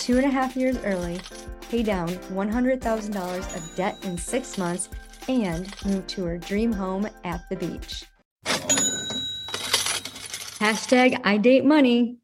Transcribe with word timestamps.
two 0.00 0.16
and 0.16 0.24
a 0.24 0.30
half 0.30 0.56
years 0.56 0.78
early 0.84 1.20
pay 1.68 1.82
down 1.82 2.08
$100,000 2.08 3.56
of 3.56 3.76
debt 3.76 3.98
in 4.04 4.16
six 4.16 4.56
months, 4.58 4.88
and 5.28 5.74
move 5.84 6.06
to 6.06 6.24
her 6.24 6.38
dream 6.38 6.72
home 6.72 7.06
at 7.24 7.46
the 7.50 7.56
beach. 7.56 8.04
Hashtag 10.58 11.20
I 11.24 11.36
date 11.36 11.64
money. 11.64 12.16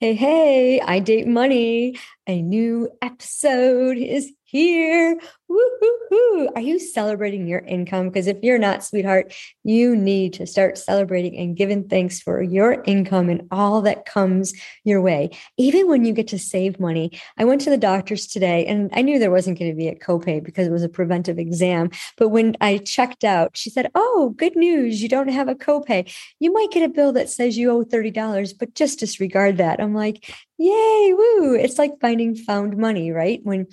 Hey, 0.00 0.14
hey, 0.14 0.80
I 0.80 0.98
date 0.98 1.28
money. 1.28 1.96
A 2.26 2.42
new 2.42 2.90
episode 3.00 3.96
is 3.96 4.32
here. 4.50 5.16
Woo-hoo-hoo. 5.48 6.50
Are 6.54 6.60
you 6.60 6.78
celebrating 6.78 7.46
your 7.46 7.60
income? 7.60 8.08
Because 8.08 8.26
if 8.26 8.38
you're 8.42 8.58
not, 8.58 8.84
sweetheart, 8.84 9.32
you 9.62 9.94
need 9.94 10.32
to 10.34 10.46
start 10.46 10.78
celebrating 10.78 11.36
and 11.36 11.56
giving 11.56 11.88
thanks 11.88 12.20
for 12.20 12.42
your 12.42 12.82
income 12.84 13.28
and 13.28 13.46
all 13.50 13.80
that 13.82 14.06
comes 14.06 14.52
your 14.84 15.00
way. 15.00 15.30
Even 15.56 15.88
when 15.88 16.04
you 16.04 16.12
get 16.12 16.28
to 16.28 16.38
save 16.38 16.80
money. 16.80 17.10
I 17.38 17.44
went 17.44 17.60
to 17.62 17.70
the 17.70 17.76
doctor's 17.76 18.26
today 18.26 18.66
and 18.66 18.90
I 18.92 19.02
knew 19.02 19.18
there 19.18 19.30
wasn't 19.30 19.58
going 19.58 19.70
to 19.70 19.76
be 19.76 19.88
a 19.88 19.94
copay 19.94 20.42
because 20.42 20.66
it 20.66 20.72
was 20.72 20.82
a 20.82 20.88
preventive 20.88 21.38
exam. 21.38 21.90
But 22.16 22.30
when 22.30 22.56
I 22.60 22.78
checked 22.78 23.24
out, 23.24 23.56
she 23.56 23.70
said, 23.70 23.90
Oh, 23.94 24.34
good 24.36 24.56
news. 24.56 25.02
You 25.02 25.08
don't 25.08 25.28
have 25.28 25.48
a 25.48 25.54
copay. 25.54 26.12
You 26.40 26.52
might 26.52 26.72
get 26.72 26.82
a 26.82 26.88
bill 26.88 27.12
that 27.12 27.30
says 27.30 27.56
you 27.56 27.70
owe 27.70 27.84
$30, 27.84 28.58
but 28.58 28.74
just 28.74 28.98
disregard 28.98 29.58
that. 29.58 29.80
I'm 29.80 29.94
like, 29.94 30.34
Yay, 30.62 31.14
woo. 31.14 31.54
It's 31.54 31.78
like 31.78 31.98
finding 32.02 32.36
found 32.36 32.76
money, 32.76 33.10
right? 33.12 33.40
When 33.44 33.66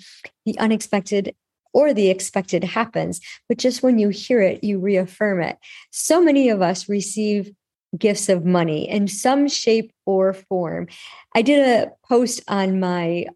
the 0.46 0.58
unexpected 0.58 1.34
or 1.74 1.92
the 1.92 2.08
expected 2.08 2.64
happens, 2.64 3.20
but 3.46 3.58
just 3.58 3.82
when 3.82 3.98
you 3.98 4.08
hear 4.08 4.40
it, 4.40 4.64
you 4.64 4.78
reaffirm 4.78 5.42
it. 5.42 5.58
So 5.90 6.22
many 6.22 6.48
of 6.48 6.62
us 6.62 6.88
receive 6.88 7.52
gifts 7.98 8.30
of 8.30 8.46
money 8.46 8.88
in 8.88 9.06
some 9.06 9.48
shape 9.48 9.92
or 10.06 10.32
form. 10.32 10.88
I 11.34 11.42
did 11.42 11.60
a 11.60 11.90
post 12.08 12.40
on 12.48 12.80
my 12.80 13.26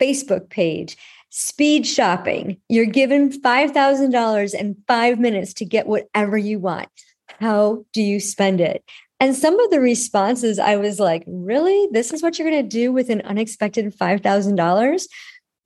Facebook 0.00 0.48
page 0.48 0.96
speed 1.28 1.86
shopping. 1.86 2.56
You're 2.70 2.86
given 2.86 3.28
$5,000 3.28 4.54
in 4.54 4.76
five 4.88 5.18
minutes 5.18 5.52
to 5.54 5.66
get 5.66 5.86
whatever 5.86 6.38
you 6.38 6.58
want. 6.58 6.88
How 7.38 7.84
do 7.92 8.00
you 8.00 8.18
spend 8.18 8.62
it? 8.62 8.82
And 9.20 9.34
some 9.34 9.58
of 9.58 9.70
the 9.70 9.80
responses, 9.80 10.58
I 10.58 10.76
was 10.76 10.98
like, 10.98 11.24
really? 11.26 11.88
This 11.92 12.12
is 12.12 12.22
what 12.22 12.38
you're 12.38 12.50
going 12.50 12.62
to 12.62 12.68
do 12.68 12.92
with 12.92 13.10
an 13.10 13.22
unexpected 13.22 13.96
$5,000? 13.96 15.06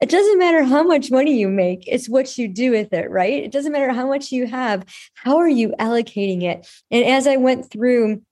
It 0.01 0.11
doesn't 0.11 0.39
matter 0.39 0.63
how 0.63 0.85
much 0.85 1.11
money 1.11 1.37
you 1.37 1.49
make, 1.49 1.83
it's 1.89 2.09
what 2.09 2.39
you 2.39 2.47
do 2.47 2.71
with 2.71 2.93
it, 2.93 3.11
right? 3.11 3.43
It 3.43 3.51
doesn't 3.51 3.73
matter 3.73 3.93
how 3.93 4.07
much 4.07 4.31
you 4.31 4.47
have. 4.47 4.85
How 5.15 5.39
are 5.39 5.49
you 5.49 5.75
allocating 5.81 6.43
it? 6.43 6.69
And 6.91 7.05
as 7.05 7.27
I 7.27 7.37
went 7.37 7.71
through, 7.71 8.23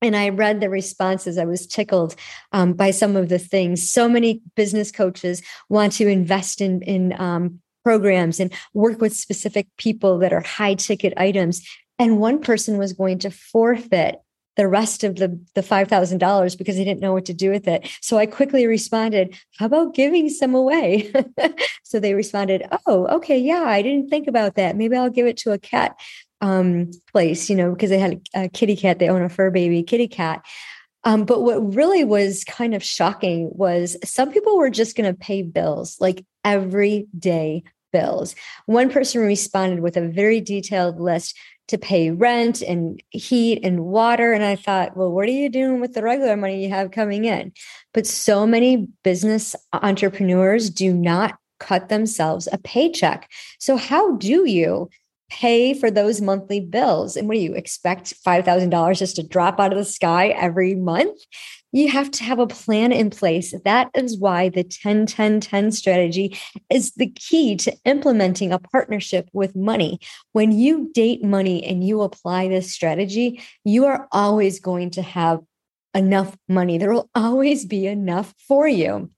and 0.00 0.16
I 0.16 0.30
read 0.30 0.60
the 0.60 0.68
responses. 0.68 1.38
I 1.38 1.44
was 1.44 1.64
tickled 1.64 2.16
um, 2.50 2.72
by 2.72 2.90
some 2.90 3.14
of 3.14 3.28
the 3.28 3.38
things. 3.38 3.88
So 3.88 4.08
many 4.08 4.42
business 4.56 4.90
coaches 4.90 5.42
want 5.68 5.92
to 5.92 6.08
invest 6.08 6.60
in 6.60 6.82
in 6.82 7.18
um, 7.20 7.60
programs 7.84 8.40
and 8.40 8.52
work 8.74 9.00
with 9.00 9.14
specific 9.14 9.68
people 9.78 10.18
that 10.18 10.32
are 10.32 10.40
high 10.40 10.74
ticket 10.74 11.14
items. 11.16 11.62
And 11.98 12.18
one 12.18 12.40
person 12.40 12.78
was 12.78 12.92
going 12.92 13.20
to 13.20 13.30
forfeit 13.30 14.16
the 14.56 14.68
rest 14.68 15.02
of 15.04 15.16
the, 15.16 15.40
the 15.54 15.62
$5,000 15.62 16.58
because 16.58 16.76
he 16.76 16.84
didn't 16.84 17.00
know 17.00 17.12
what 17.12 17.24
to 17.26 17.34
do 17.34 17.50
with 17.50 17.66
it. 17.66 17.88
So 18.00 18.18
I 18.18 18.26
quickly 18.26 18.66
responded, 18.66 19.36
How 19.58 19.66
about 19.66 19.94
giving 19.94 20.28
some 20.28 20.54
away? 20.54 21.12
so 21.82 21.98
they 21.98 22.14
responded, 22.14 22.66
Oh, 22.86 23.06
okay. 23.16 23.38
Yeah, 23.38 23.64
I 23.64 23.82
didn't 23.82 24.10
think 24.10 24.28
about 24.28 24.56
that. 24.56 24.76
Maybe 24.76 24.96
I'll 24.96 25.10
give 25.10 25.26
it 25.26 25.38
to 25.38 25.52
a 25.52 25.58
cat 25.58 25.98
um, 26.40 26.90
place, 27.12 27.48
you 27.48 27.56
know, 27.56 27.72
because 27.72 27.90
they 27.90 27.98
had 27.98 28.20
a, 28.34 28.44
a 28.44 28.48
kitty 28.48 28.76
cat. 28.76 28.98
They 28.98 29.08
own 29.08 29.22
a 29.22 29.28
fur 29.28 29.50
baby 29.50 29.82
kitty 29.82 30.08
cat. 30.08 30.44
Um, 31.04 31.24
but 31.24 31.42
what 31.42 31.74
really 31.74 32.04
was 32.04 32.44
kind 32.44 32.74
of 32.74 32.82
shocking 32.82 33.50
was 33.52 33.96
some 34.04 34.30
people 34.30 34.56
were 34.56 34.70
just 34.70 34.96
going 34.96 35.12
to 35.12 35.18
pay 35.18 35.42
bills, 35.42 35.96
like 36.00 36.24
everyday 36.44 37.64
bills. 37.92 38.34
One 38.66 38.90
person 38.90 39.20
responded 39.20 39.80
with 39.80 39.96
a 39.96 40.08
very 40.08 40.40
detailed 40.40 41.00
list 41.00 41.36
to 41.72 41.78
pay 41.78 42.10
rent 42.10 42.60
and 42.60 43.02
heat 43.10 43.60
and 43.64 43.86
water. 43.86 44.32
And 44.32 44.44
I 44.44 44.56
thought, 44.56 44.94
well, 44.94 45.10
what 45.10 45.26
are 45.26 45.32
you 45.32 45.48
doing 45.48 45.80
with 45.80 45.94
the 45.94 46.02
regular 46.02 46.36
money 46.36 46.62
you 46.62 46.68
have 46.68 46.90
coming 46.90 47.24
in? 47.24 47.52
But 47.94 48.06
so 48.06 48.46
many 48.46 48.88
business 49.02 49.56
entrepreneurs 49.72 50.68
do 50.68 50.92
not 50.92 51.38
cut 51.60 51.88
themselves 51.88 52.46
a 52.52 52.58
paycheck. 52.58 53.30
So, 53.58 53.76
how 53.76 54.16
do 54.16 54.46
you 54.46 54.90
pay 55.30 55.72
for 55.72 55.90
those 55.90 56.20
monthly 56.20 56.60
bills? 56.60 57.16
And 57.16 57.26
what 57.26 57.36
do 57.36 57.40
you 57.40 57.54
expect 57.54 58.12
$5,000 58.22 58.98
just 58.98 59.16
to 59.16 59.22
drop 59.22 59.58
out 59.58 59.72
of 59.72 59.78
the 59.78 59.84
sky 59.84 60.28
every 60.28 60.74
month? 60.74 61.18
You 61.72 61.90
have 61.90 62.10
to 62.12 62.24
have 62.24 62.38
a 62.38 62.46
plan 62.46 62.92
in 62.92 63.10
place. 63.10 63.54
That 63.64 63.90
is 63.94 64.18
why 64.18 64.50
the 64.50 64.62
10 64.62 65.06
10 65.06 65.40
10 65.40 65.72
strategy 65.72 66.38
is 66.70 66.92
the 66.92 67.08
key 67.08 67.56
to 67.56 67.76
implementing 67.84 68.52
a 68.52 68.58
partnership 68.58 69.28
with 69.32 69.56
money. 69.56 69.98
When 70.32 70.52
you 70.52 70.90
date 70.92 71.24
money 71.24 71.64
and 71.64 71.82
you 71.86 72.02
apply 72.02 72.48
this 72.48 72.70
strategy, 72.70 73.42
you 73.64 73.86
are 73.86 74.06
always 74.12 74.60
going 74.60 74.90
to 74.90 75.02
have 75.02 75.40
enough 75.94 76.36
money. 76.48 76.78
There 76.78 76.92
will 76.92 77.10
always 77.14 77.64
be 77.64 77.86
enough 77.86 78.34
for 78.46 78.68
you. 78.68 79.10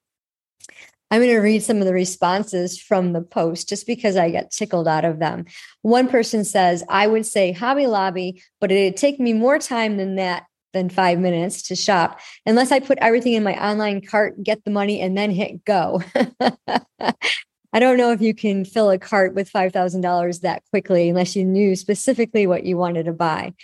I'm 1.10 1.20
going 1.20 1.31
to 1.31 1.38
read 1.38 1.62
some 1.62 1.78
of 1.78 1.84
the 1.84 1.93
responses 1.93 2.81
from 2.81 3.12
the 3.12 3.20
post 3.20 3.69
just 3.69 3.87
because 3.87 4.16
I 4.16 4.31
get 4.31 4.50
tickled 4.50 4.88
out 4.88 5.04
of 5.04 5.20
them. 5.20 5.44
One 5.82 6.09
person 6.09 6.44
says, 6.44 6.82
I 6.88 7.06
would 7.06 7.26
say 7.26 7.53
Hobby 7.53 7.87
Lobby, 7.87 8.43
but 8.60 8.72
it'd 8.72 8.97
take 8.97 9.20
me 9.20 9.32
more 9.32 9.59
time 9.59 9.97
than 9.97 10.16
that 10.16 10.44
than 10.74 10.90
five 10.90 11.18
minutes 11.18 11.62
to 11.62 11.74
shop 11.74 12.20
unless 12.44 12.70
I 12.70 12.80
put 12.80 12.98
everything 13.00 13.32
in 13.32 13.42
my 13.42 13.54
online 13.54 14.02
cart, 14.04 14.42
get 14.42 14.62
the 14.64 14.70
money, 14.70 15.00
and 15.00 15.16
then 15.16 15.30
hit 15.30 15.64
go. 15.64 16.02
I 17.74 17.80
don't 17.80 17.96
know 17.96 18.12
if 18.12 18.20
you 18.20 18.34
can 18.34 18.64
fill 18.64 18.90
a 18.90 18.98
cart 18.98 19.34
with 19.34 19.50
$5,000 19.50 20.40
that 20.42 20.62
quickly 20.70 21.08
unless 21.08 21.34
you 21.34 21.44
knew 21.44 21.74
specifically 21.74 22.46
what 22.46 22.64
you 22.64 22.76
wanted 22.76 23.06
to 23.06 23.12
buy. 23.12 23.54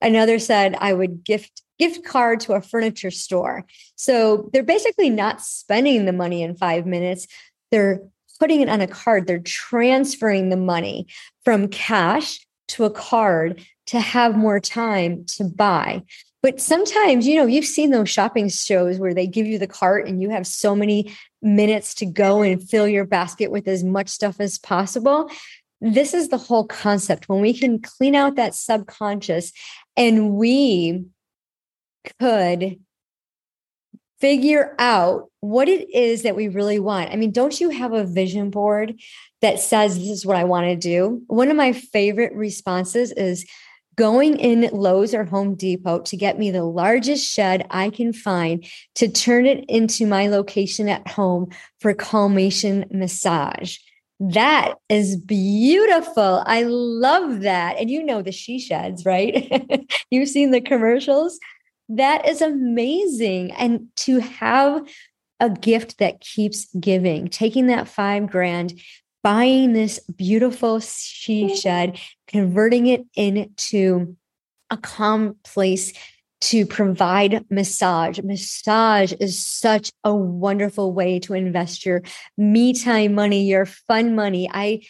Another 0.00 0.38
said, 0.38 0.76
I 0.78 0.92
would 0.92 1.24
gift 1.24 1.62
gift 1.78 2.04
card 2.04 2.40
to 2.40 2.54
a 2.54 2.60
furniture 2.60 3.10
store. 3.10 3.64
So 3.94 4.50
they're 4.52 4.62
basically 4.62 5.10
not 5.10 5.40
spending 5.40 6.04
the 6.04 6.12
money 6.12 6.42
in 6.42 6.56
five 6.56 6.86
minutes. 6.86 7.26
They're 7.70 8.00
putting 8.40 8.60
it 8.60 8.68
on 8.68 8.80
a 8.80 8.86
card. 8.86 9.26
They're 9.26 9.38
transferring 9.38 10.48
the 10.48 10.56
money 10.56 11.06
from 11.44 11.68
cash 11.68 12.40
to 12.68 12.84
a 12.84 12.90
card 12.90 13.64
to 13.86 14.00
have 14.00 14.36
more 14.36 14.60
time 14.60 15.24
to 15.36 15.44
buy. 15.44 16.02
But 16.42 16.60
sometimes, 16.60 17.26
you 17.26 17.36
know, 17.36 17.46
you've 17.46 17.64
seen 17.64 17.90
those 17.90 18.08
shopping 18.08 18.48
shows 18.48 18.98
where 18.98 19.14
they 19.14 19.26
give 19.26 19.46
you 19.46 19.58
the 19.58 19.66
cart 19.66 20.06
and 20.06 20.22
you 20.22 20.30
have 20.30 20.46
so 20.46 20.76
many 20.76 21.12
minutes 21.42 21.94
to 21.94 22.06
go 22.06 22.42
and 22.42 22.62
fill 22.62 22.86
your 22.86 23.04
basket 23.04 23.50
with 23.50 23.66
as 23.66 23.82
much 23.82 24.08
stuff 24.08 24.40
as 24.40 24.58
possible. 24.58 25.30
This 25.80 26.14
is 26.14 26.28
the 26.28 26.38
whole 26.38 26.64
concept. 26.64 27.28
When 27.28 27.40
we 27.40 27.54
can 27.54 27.80
clean 27.80 28.14
out 28.14 28.36
that 28.36 28.54
subconscious 28.54 29.52
and 29.96 30.34
we 30.34 31.06
could 32.20 32.78
figure 34.20 34.74
out 34.78 35.30
what 35.40 35.68
it 35.68 35.88
is 35.94 36.22
that 36.22 36.34
we 36.34 36.48
really 36.48 36.80
want. 36.80 37.10
I 37.12 37.16
mean, 37.16 37.30
don't 37.30 37.60
you 37.60 37.70
have 37.70 37.92
a 37.92 38.04
vision 38.04 38.50
board 38.50 39.00
that 39.42 39.60
says 39.60 39.96
this 39.96 40.08
is 40.08 40.26
what 40.26 40.36
I 40.36 40.44
want 40.44 40.66
to 40.66 40.76
do? 40.76 41.22
One 41.28 41.50
of 41.50 41.56
my 41.56 41.72
favorite 41.72 42.32
responses 42.34 43.12
is 43.12 43.46
going 43.98 44.38
in 44.38 44.70
Lowe's 44.72 45.12
or 45.12 45.24
Home 45.24 45.56
Depot 45.56 45.98
to 46.02 46.16
get 46.16 46.38
me 46.38 46.52
the 46.52 46.62
largest 46.62 47.28
shed 47.28 47.66
I 47.68 47.90
can 47.90 48.12
find 48.12 48.64
to 48.94 49.08
turn 49.08 49.44
it 49.44 49.64
into 49.68 50.06
my 50.06 50.28
location 50.28 50.88
at 50.88 51.06
home 51.08 51.50
for 51.80 51.92
calmation 51.94 52.86
massage. 52.92 53.76
That 54.20 54.74
is 54.88 55.16
beautiful. 55.16 56.44
I 56.46 56.62
love 56.62 57.40
that. 57.40 57.76
And 57.78 57.90
you 57.90 58.04
know 58.04 58.22
the 58.22 58.30
she 58.30 58.60
sheds, 58.60 59.04
right? 59.04 59.90
You've 60.10 60.28
seen 60.28 60.52
the 60.52 60.60
commercials. 60.60 61.38
That 61.88 62.28
is 62.28 62.40
amazing. 62.40 63.50
And 63.52 63.88
to 63.96 64.20
have 64.20 64.88
a 65.40 65.50
gift 65.50 65.98
that 65.98 66.20
keeps 66.20 66.68
giving, 66.78 67.28
taking 67.28 67.66
that 67.66 67.88
five 67.88 68.30
grand, 68.30 68.80
buying 69.22 69.72
this 69.72 70.00
beautiful 70.16 70.80
she 70.80 71.54
shed, 71.54 71.98
converting 72.26 72.86
it 72.86 73.04
into 73.14 74.16
a 74.70 74.76
calm 74.76 75.36
place 75.44 75.92
to 76.40 76.64
provide 76.66 77.44
massage. 77.50 78.20
Massage 78.20 79.12
is 79.18 79.44
such 79.44 79.90
a 80.04 80.14
wonderful 80.14 80.92
way 80.92 81.18
to 81.20 81.34
invest 81.34 81.84
your 81.84 82.02
me 82.36 82.72
time 82.72 83.14
money, 83.14 83.44
your 83.44 83.66
fun 83.66 84.14
money. 84.14 84.48
I 84.52 84.82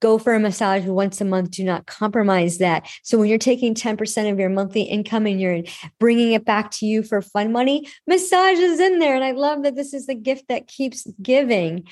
go 0.00 0.18
for 0.18 0.34
a 0.34 0.40
massage 0.40 0.84
once 0.84 1.20
a 1.20 1.24
month. 1.24 1.52
Do 1.52 1.64
not 1.64 1.86
compromise 1.86 2.58
that. 2.58 2.88
So 3.02 3.18
when 3.18 3.28
you're 3.28 3.38
taking 3.38 3.74
10% 3.74 4.30
of 4.30 4.38
your 4.38 4.50
monthly 4.50 4.82
income 4.82 5.26
and 5.26 5.40
you're 5.40 5.62
bringing 5.98 6.32
it 6.32 6.44
back 6.44 6.70
to 6.72 6.86
you 6.86 7.02
for 7.02 7.22
fun 7.22 7.52
money, 7.52 7.88
massage 8.06 8.58
is 8.58 8.80
in 8.80 8.98
there. 8.98 9.14
And 9.14 9.24
I 9.24 9.32
love 9.32 9.62
that 9.62 9.76
this 9.76 9.94
is 9.94 10.06
the 10.06 10.14
gift 10.14 10.48
that 10.48 10.66
keeps 10.66 11.06
giving. 11.22 11.84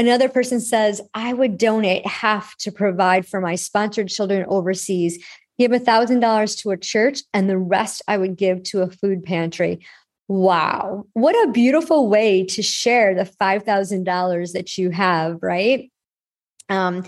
Another 0.00 0.30
person 0.30 0.60
says, 0.60 1.02
I 1.12 1.34
would 1.34 1.58
donate 1.58 2.06
half 2.06 2.56
to 2.60 2.72
provide 2.72 3.26
for 3.26 3.38
my 3.38 3.54
sponsored 3.54 4.08
children 4.08 4.46
overseas, 4.48 5.22
give 5.58 5.72
$1,000 5.72 6.58
to 6.62 6.70
a 6.70 6.78
church, 6.78 7.20
and 7.34 7.50
the 7.50 7.58
rest 7.58 8.00
I 8.08 8.16
would 8.16 8.38
give 8.38 8.62
to 8.62 8.80
a 8.80 8.90
food 8.90 9.24
pantry. 9.24 9.80
Wow. 10.26 11.04
What 11.12 11.34
a 11.46 11.52
beautiful 11.52 12.08
way 12.08 12.46
to 12.46 12.62
share 12.62 13.14
the 13.14 13.30
$5,000 13.30 14.52
that 14.54 14.78
you 14.78 14.88
have, 14.88 15.42
right? 15.42 15.92
Um, 16.70 17.04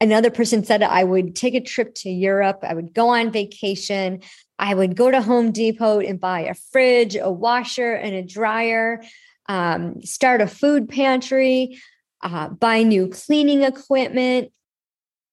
another 0.00 0.32
person 0.32 0.64
said 0.64 0.82
I 0.82 1.04
would 1.04 1.36
take 1.36 1.54
a 1.54 1.60
trip 1.60 1.94
to 1.98 2.10
Europe, 2.10 2.64
I 2.64 2.74
would 2.74 2.92
go 2.92 3.10
on 3.10 3.30
vacation, 3.30 4.20
I 4.58 4.74
would 4.74 4.96
go 4.96 5.12
to 5.12 5.22
Home 5.22 5.52
Depot 5.52 6.00
and 6.00 6.18
buy 6.20 6.40
a 6.40 6.54
fridge, 6.54 7.14
a 7.14 7.30
washer, 7.30 7.92
and 7.92 8.16
a 8.16 8.22
dryer, 8.24 9.00
um, 9.48 10.02
start 10.02 10.40
a 10.40 10.48
food 10.48 10.88
pantry, 10.88 11.78
uh, 12.22 12.48
buy 12.48 12.82
new 12.82 13.08
cleaning 13.08 13.62
equipment, 13.62 14.52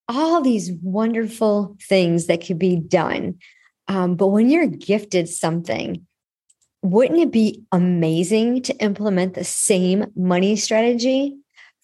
all 0.08 0.42
these 0.42 0.72
wonderful 0.82 1.78
things 1.88 2.28
that 2.28 2.46
could 2.46 2.60
be 2.60 2.76
done. 2.76 3.38
Um, 3.88 4.16
but 4.16 4.28
when 4.28 4.50
you're 4.50 4.68
gifted 4.68 5.30
something, 5.30 6.06
wouldn't 6.82 7.20
it 7.20 7.32
be 7.32 7.64
amazing 7.72 8.62
to 8.64 8.76
implement 8.78 9.34
the 9.34 9.44
same 9.44 10.06
money 10.16 10.56
strategy 10.56 11.38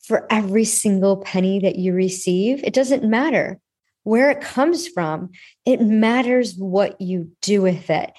for 0.04 0.26
every 0.32 0.66
single 0.66 1.18
penny 1.18 1.60
that 1.60 1.76
you 1.76 1.94
receive? 1.94 2.64
It 2.64 2.74
doesn't 2.74 3.04
matter 3.04 3.60
where 4.04 4.30
it 4.30 4.40
comes 4.40 4.88
from, 4.88 5.32
it 5.66 5.82
matters 5.82 6.56
what 6.56 7.02
you 7.02 7.32
do 7.42 7.64
with 7.64 7.90
it. 7.90 8.14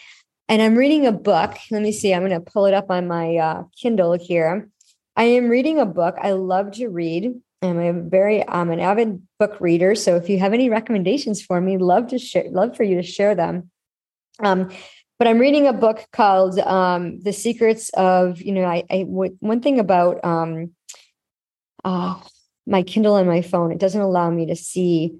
And 0.48 0.60
I'm 0.60 0.76
reading 0.76 1.06
a 1.06 1.12
book. 1.12 1.56
Let 1.70 1.80
me 1.80 1.92
see, 1.92 2.12
I'm 2.12 2.26
going 2.26 2.32
to 2.32 2.50
pull 2.50 2.66
it 2.66 2.74
up 2.74 2.90
on 2.90 3.06
my 3.06 3.36
uh, 3.36 3.62
Kindle 3.80 4.12
here. 4.12 4.68
I 5.16 5.24
am 5.24 5.48
reading 5.48 5.78
a 5.78 5.86
book 5.86 6.16
I 6.20 6.32
love 6.32 6.72
to 6.72 6.88
read. 6.88 7.32
I'm 7.62 7.78
a 7.78 7.92
very 7.92 8.46
I'm 8.46 8.70
an 8.70 8.80
avid 8.80 9.22
book 9.38 9.60
reader. 9.60 9.94
So 9.94 10.16
if 10.16 10.28
you 10.28 10.38
have 10.38 10.52
any 10.52 10.68
recommendations 10.68 11.40
for 11.40 11.60
me, 11.60 11.78
love 11.78 12.08
to 12.08 12.18
share, 12.18 12.44
love 12.50 12.76
for 12.76 12.82
you 12.82 12.96
to 12.96 13.02
share 13.02 13.34
them. 13.34 13.70
Um, 14.40 14.70
but 15.18 15.26
I'm 15.26 15.38
reading 15.38 15.66
a 15.66 15.72
book 15.72 16.06
called 16.12 16.58
um, 16.58 17.20
"The 17.20 17.32
Secrets 17.32 17.88
of." 17.90 18.42
You 18.42 18.52
know, 18.52 18.64
I, 18.64 18.84
I 18.90 19.02
one 19.04 19.62
thing 19.62 19.80
about 19.80 20.22
um, 20.22 20.72
uh, 21.82 22.20
my 22.66 22.82
Kindle 22.82 23.16
and 23.16 23.26
my 23.26 23.40
phone, 23.40 23.72
it 23.72 23.78
doesn't 23.78 24.00
allow 24.00 24.30
me 24.30 24.46
to 24.46 24.56
see 24.56 25.16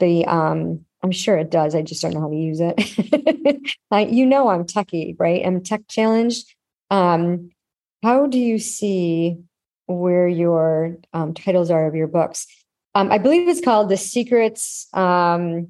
the. 0.00 0.26
Um, 0.26 0.84
I'm 1.00 1.12
sure 1.12 1.38
it 1.38 1.52
does. 1.52 1.76
I 1.76 1.82
just 1.82 2.02
don't 2.02 2.12
know 2.12 2.22
how 2.22 2.30
to 2.30 2.36
use 2.36 2.60
it. 2.60 3.70
I, 3.92 4.06
you 4.06 4.26
know, 4.26 4.48
I'm 4.48 4.64
techie, 4.64 5.14
right? 5.16 5.46
I'm 5.46 5.62
tech 5.62 5.82
challenged. 5.86 6.52
Um, 6.90 7.50
how 8.02 8.26
do 8.26 8.38
you 8.38 8.58
see 8.58 9.38
where 9.86 10.28
your 10.28 10.96
um, 11.12 11.34
titles 11.34 11.70
are 11.70 11.86
of 11.86 11.94
your 11.94 12.06
books? 12.06 12.46
Um, 12.94 13.12
I 13.12 13.18
believe 13.18 13.48
it's 13.48 13.60
called 13.60 13.88
"The 13.88 13.96
Secrets." 13.96 14.88
Um, 14.92 15.68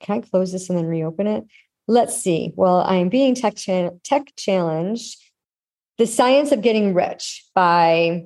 can 0.00 0.18
I 0.18 0.20
close 0.20 0.52
this 0.52 0.68
and 0.68 0.78
then 0.78 0.86
reopen 0.86 1.26
it? 1.26 1.44
Let's 1.88 2.16
see. 2.16 2.52
Well, 2.56 2.80
I 2.80 2.96
am 2.96 3.08
being 3.08 3.34
tech, 3.34 3.56
cha- 3.56 3.90
tech 4.04 4.32
challenged. 4.36 5.18
The 5.98 6.06
Science 6.06 6.52
of 6.52 6.62
Getting 6.62 6.94
Rich 6.94 7.44
by, 7.54 8.24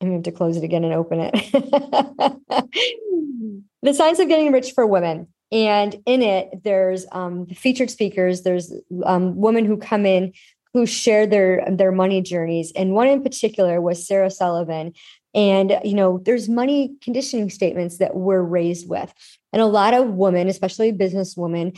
I'm 0.00 0.08
going 0.08 0.10
to 0.10 0.16
have 0.16 0.22
to 0.24 0.32
close 0.32 0.56
it 0.56 0.64
again 0.64 0.84
and 0.84 0.94
open 0.94 1.20
it. 1.20 1.32
the 3.82 3.94
Science 3.94 4.18
of 4.18 4.28
Getting 4.28 4.52
Rich 4.52 4.72
for 4.72 4.86
Women. 4.86 5.28
And 5.50 5.96
in 6.04 6.22
it, 6.22 6.62
there's 6.62 7.06
um, 7.10 7.46
featured 7.46 7.90
speakers, 7.90 8.42
there's 8.42 8.72
um, 9.04 9.36
women 9.36 9.64
who 9.64 9.78
come 9.78 10.04
in 10.04 10.34
who 10.74 10.86
shared 10.86 11.30
their 11.30 11.64
their 11.70 11.92
money 11.92 12.22
journeys 12.22 12.72
and 12.76 12.92
one 12.92 13.08
in 13.08 13.22
particular 13.22 13.80
was 13.80 14.06
sarah 14.06 14.30
sullivan. 14.30 14.92
And 15.34 15.78
you 15.84 15.94
know 15.94 16.18
there's 16.24 16.48
money 16.48 16.94
conditioning 17.02 17.50
statements 17.50 17.98
that 17.98 18.16
we're 18.16 18.42
raised 18.42 18.88
with. 18.88 19.12
And 19.52 19.62
a 19.62 19.66
lot 19.66 19.94
of 19.94 20.08
women 20.10 20.48
especially 20.48 20.92
business 20.92 21.36
women 21.36 21.72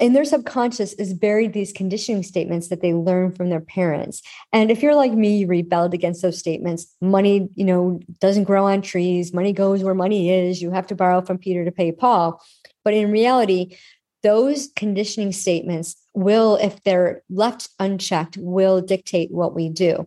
in 0.00 0.12
their 0.12 0.24
subconscious 0.24 0.92
is 0.94 1.14
buried 1.14 1.52
these 1.52 1.72
conditioning 1.72 2.24
statements 2.24 2.66
that 2.66 2.82
they 2.82 2.92
learn 2.92 3.30
from 3.30 3.48
their 3.48 3.60
parents. 3.60 4.22
And 4.52 4.72
if 4.72 4.82
you're 4.82 4.96
like 4.96 5.12
me 5.12 5.38
you 5.38 5.46
rebelled 5.46 5.94
against 5.94 6.20
those 6.22 6.38
statements. 6.38 6.94
Money 7.00 7.48
you 7.54 7.64
know 7.64 8.00
doesn't 8.20 8.44
grow 8.44 8.66
on 8.66 8.82
trees. 8.82 9.32
Money 9.32 9.52
goes 9.52 9.82
where 9.82 9.94
money 9.94 10.30
is. 10.30 10.60
You 10.60 10.70
have 10.72 10.86
to 10.88 10.94
borrow 10.94 11.20
from 11.20 11.38
peter 11.38 11.64
to 11.64 11.72
pay 11.72 11.92
paul. 11.92 12.42
But 12.84 12.94
in 12.94 13.10
reality 13.10 13.76
those 14.24 14.70
conditioning 14.74 15.30
statements 15.30 15.94
will 16.14 16.56
if 16.56 16.82
they're 16.82 17.22
left 17.28 17.68
unchecked 17.78 18.36
will 18.38 18.80
dictate 18.80 19.30
what 19.30 19.54
we 19.54 19.68
do. 19.68 20.06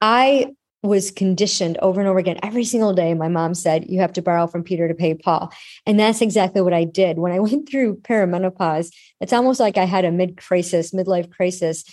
I 0.00 0.52
was 0.84 1.10
conditioned 1.10 1.76
over 1.78 2.00
and 2.00 2.08
over 2.08 2.20
again 2.20 2.38
every 2.40 2.62
single 2.62 2.94
day 2.94 3.12
my 3.12 3.26
mom 3.26 3.52
said 3.52 3.90
you 3.90 3.98
have 4.00 4.12
to 4.12 4.22
borrow 4.22 4.46
from 4.46 4.62
peter 4.62 4.86
to 4.86 4.94
pay 4.94 5.12
paul. 5.12 5.52
And 5.86 5.98
that's 5.98 6.22
exactly 6.22 6.62
what 6.62 6.72
i 6.72 6.84
did. 6.84 7.18
When 7.18 7.32
i 7.32 7.40
went 7.46 7.68
through 7.68 7.96
perimenopause 7.96 8.90
it's 9.20 9.32
almost 9.32 9.58
like 9.58 9.76
i 9.76 9.84
had 9.84 10.04
a 10.04 10.12
mid 10.12 10.36
crisis 10.36 10.92
midlife 10.92 11.30
crisis 11.30 11.84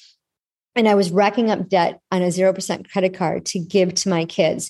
and 0.76 0.88
i 0.88 0.94
was 0.94 1.10
racking 1.10 1.50
up 1.50 1.68
debt 1.68 2.00
on 2.12 2.22
a 2.22 2.28
0% 2.28 2.92
credit 2.92 3.16
card 3.16 3.46
to 3.48 3.60
give 3.60 3.96
to 3.96 4.10
my 4.10 4.26
kids. 4.26 4.70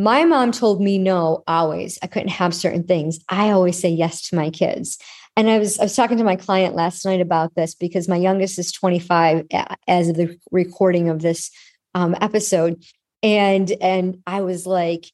My 0.00 0.24
mom 0.24 0.52
told 0.52 0.80
me 0.80 0.96
no 0.96 1.42
always. 1.48 1.98
I 2.00 2.06
couldn't 2.06 2.28
have 2.28 2.54
certain 2.54 2.84
things. 2.84 3.18
I 3.28 3.50
always 3.50 3.76
say 3.76 3.88
yes 3.88 4.28
to 4.28 4.36
my 4.36 4.50
kids 4.50 4.98
and 5.38 5.48
I 5.48 5.58
was 5.58 5.78
I 5.78 5.84
was 5.84 5.94
talking 5.94 6.18
to 6.18 6.24
my 6.24 6.36
client 6.36 6.74
last 6.74 7.04
night 7.04 7.20
about 7.20 7.54
this 7.54 7.74
because 7.74 8.08
my 8.08 8.16
youngest 8.16 8.58
is 8.58 8.72
25 8.72 9.46
as 9.86 10.08
of 10.08 10.16
the 10.16 10.36
recording 10.50 11.08
of 11.08 11.22
this 11.22 11.50
um, 11.94 12.16
episode, 12.20 12.82
and 13.22 13.70
and 13.80 14.18
i 14.26 14.40
was 14.40 14.66
like 14.66 15.06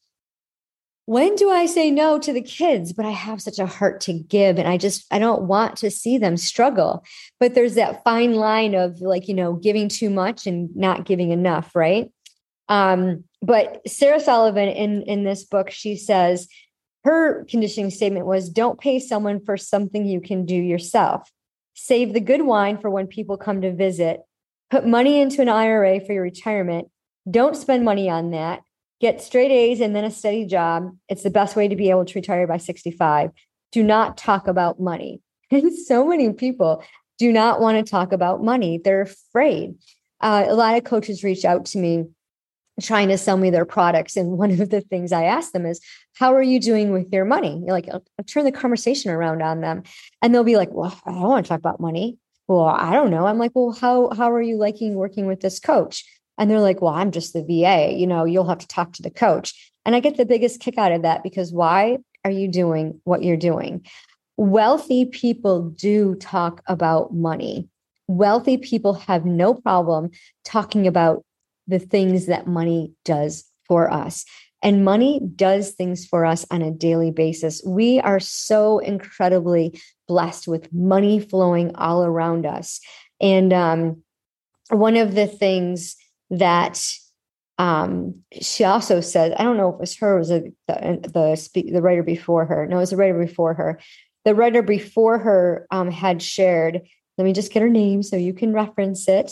when 1.07 1.35
do 1.35 1.51
i 1.51 1.67
say 1.67 1.91
no 1.91 2.17
to 2.17 2.33
the 2.33 2.41
kids? 2.41 2.91
But 2.91 3.05
i 3.05 3.11
have 3.11 3.41
such 3.41 3.59
a 3.59 3.67
heart 3.67 4.01
to 4.01 4.13
give 4.13 4.57
and 4.57 4.67
i 4.67 4.77
just 4.77 5.05
i 5.11 5.19
don't 5.19 5.43
want 5.43 5.77
to 5.77 5.91
see 5.91 6.17
them 6.17 6.37
struggle. 6.37 7.03
But 7.39 7.53
there's 7.53 7.75
that 7.75 8.03
fine 8.03 8.33
line 8.33 8.73
of 8.73 9.01
like 9.01 9.27
you 9.27 9.35
know 9.35 9.53
giving 9.53 9.89
too 9.89 10.09
much 10.09 10.47
and 10.47 10.75
not 10.75 11.05
giving 11.05 11.31
enough 11.31 11.75
right? 11.75 12.11
Um 12.67 13.23
but 13.41 13.87
sarah 13.87 14.19
sullivan 14.19 14.69
in 14.69 15.03
in 15.03 15.23
this 15.23 15.43
book 15.43 15.69
she 15.69 15.95
says 15.95 16.47
her 17.05 17.45
conditioning 17.45 17.89
statement 17.89 18.25
was 18.25 18.49
don't 18.49 18.79
pay 18.79 18.99
someone 18.99 19.43
for 19.43 19.55
something 19.55 20.05
you 20.05 20.19
can 20.19 20.45
do 20.45 20.55
yourself 20.55 21.31
save 21.73 22.13
the 22.13 22.19
good 22.19 22.41
wine 22.41 22.77
for 22.77 22.89
when 22.89 23.07
people 23.07 23.37
come 23.37 23.61
to 23.61 23.73
visit 23.73 24.19
put 24.69 24.85
money 24.85 25.21
into 25.21 25.41
an 25.41 25.49
ira 25.49 25.99
for 26.01 26.13
your 26.13 26.23
retirement 26.23 26.89
don't 27.29 27.55
spend 27.55 27.83
money 27.83 28.09
on 28.09 28.31
that. 28.31 28.61
Get 29.01 29.21
straight 29.21 29.51
A's 29.51 29.81
and 29.81 29.95
then 29.95 30.03
a 30.03 30.11
steady 30.11 30.45
job. 30.45 30.95
It's 31.09 31.23
the 31.23 31.29
best 31.29 31.55
way 31.55 31.67
to 31.67 31.75
be 31.75 31.89
able 31.89 32.05
to 32.05 32.13
retire 32.19 32.47
by 32.47 32.57
65. 32.57 33.31
Do 33.71 33.83
not 33.83 34.17
talk 34.17 34.47
about 34.47 34.79
money. 34.79 35.21
And 35.51 35.71
so 35.77 36.07
many 36.07 36.33
people 36.33 36.83
do 37.19 37.31
not 37.31 37.61
want 37.61 37.77
to 37.77 37.89
talk 37.89 38.11
about 38.11 38.43
money. 38.43 38.81
They're 38.83 39.03
afraid. 39.03 39.75
Uh, 40.19 40.45
a 40.47 40.55
lot 40.55 40.75
of 40.75 40.83
coaches 40.83 41.23
reach 41.23 41.45
out 41.45 41.65
to 41.65 41.77
me 41.77 42.05
trying 42.81 43.07
to 43.09 43.17
sell 43.17 43.37
me 43.37 43.49
their 43.49 43.65
products. 43.65 44.17
And 44.17 44.37
one 44.37 44.51
of 44.51 44.69
the 44.69 44.81
things 44.81 45.11
I 45.11 45.23
ask 45.23 45.51
them 45.51 45.65
is, 45.65 45.79
How 46.13 46.33
are 46.33 46.43
you 46.43 46.59
doing 46.59 46.91
with 46.91 47.11
your 47.11 47.25
money? 47.25 47.61
You're 47.65 47.73
like, 47.73 47.87
I'll, 47.89 48.03
I'll 48.19 48.25
turn 48.25 48.45
the 48.45 48.51
conversation 48.51 49.11
around 49.11 49.41
on 49.41 49.61
them. 49.61 49.83
And 50.21 50.33
they'll 50.33 50.43
be 50.43 50.57
like, 50.57 50.71
Well, 50.71 50.99
I 51.05 51.11
don't 51.11 51.21
want 51.21 51.45
to 51.45 51.49
talk 51.49 51.59
about 51.59 51.79
money. 51.79 52.17
Well, 52.47 52.65
I 52.65 52.93
don't 52.93 53.11
know. 53.11 53.25
I'm 53.25 53.37
like, 53.37 53.51
Well, 53.53 53.71
how, 53.71 54.09
how 54.15 54.31
are 54.31 54.41
you 54.41 54.57
liking 54.57 54.95
working 54.95 55.25
with 55.25 55.41
this 55.41 55.59
coach? 55.59 56.03
And 56.37 56.49
they're 56.49 56.59
like, 56.59 56.81
well, 56.81 56.93
I'm 56.93 57.11
just 57.11 57.33
the 57.33 57.43
VA. 57.43 57.93
You 57.93 58.07
know, 58.07 58.25
you'll 58.25 58.47
have 58.47 58.59
to 58.59 58.67
talk 58.67 58.93
to 58.93 59.01
the 59.01 59.09
coach. 59.09 59.71
And 59.85 59.95
I 59.95 59.99
get 59.99 60.17
the 60.17 60.25
biggest 60.25 60.59
kick 60.59 60.77
out 60.77 60.91
of 60.91 61.03
that 61.03 61.23
because 61.23 61.53
why 61.53 61.99
are 62.23 62.31
you 62.31 62.47
doing 62.47 62.99
what 63.03 63.23
you're 63.23 63.37
doing? 63.37 63.85
Wealthy 64.37 65.05
people 65.05 65.69
do 65.69 66.15
talk 66.15 66.61
about 66.67 67.13
money. 67.13 67.69
Wealthy 68.07 68.57
people 68.57 68.93
have 68.93 69.25
no 69.25 69.53
problem 69.53 70.11
talking 70.43 70.87
about 70.87 71.23
the 71.67 71.79
things 71.79 72.27
that 72.27 72.47
money 72.47 72.93
does 73.03 73.45
for 73.67 73.91
us. 73.91 74.25
And 74.61 74.83
money 74.83 75.21
does 75.35 75.71
things 75.71 76.05
for 76.05 76.25
us 76.25 76.45
on 76.49 76.61
a 76.61 76.71
daily 76.71 77.11
basis. 77.11 77.61
We 77.65 77.99
are 77.99 78.19
so 78.19 78.79
incredibly 78.79 79.79
blessed 80.07 80.47
with 80.47 80.73
money 80.73 81.19
flowing 81.19 81.75
all 81.75 82.03
around 82.03 82.45
us. 82.45 82.79
And 83.21 83.53
um, 83.53 84.03
one 84.69 84.97
of 84.97 85.13
the 85.13 85.27
things 85.27 85.95
that 86.31 86.81
um, 87.57 88.21
she 88.41 88.63
also 88.63 89.01
said, 89.01 89.33
I 89.33 89.43
don't 89.43 89.57
know 89.57 89.69
if 89.69 89.75
it 89.75 89.79
was 89.81 89.97
her, 89.97 90.15
it 90.15 90.19
was 90.19 90.31
a, 90.31 90.41
the 90.67 91.47
the, 91.53 91.71
the 91.71 91.81
writer 91.81 92.03
before 92.03 92.45
her. 92.45 92.65
No, 92.67 92.77
it 92.77 92.81
was 92.81 92.89
the 92.89 92.97
writer 92.97 93.19
before 93.19 93.53
her. 93.53 93.79
The 94.25 94.35
writer 94.35 94.61
before 94.63 95.19
her 95.19 95.67
um, 95.71 95.91
had 95.91 96.21
shared. 96.21 96.81
Let 97.17 97.23
me 97.23 97.33
just 97.33 97.53
get 97.53 97.61
her 97.61 97.69
name 97.69 98.03
so 98.03 98.15
you 98.15 98.33
can 98.33 98.51
reference 98.51 99.07
it. 99.07 99.31